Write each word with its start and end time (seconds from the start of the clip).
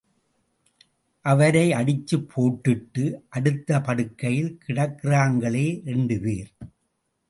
அவரை 1.25 1.71
அடிச்சு 1.71 2.17
போட்டுட்டு 2.31 3.05
அடுத்த 3.29 3.81
படுக்கையில் 3.81 4.59
கிடக்கிறாங்களே 4.67 5.67
ரெண்டு 5.85 6.19
பேர். 6.19 6.51